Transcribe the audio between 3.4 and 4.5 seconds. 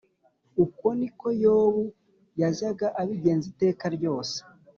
iteka ryose